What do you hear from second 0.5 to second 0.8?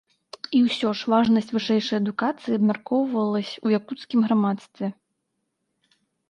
І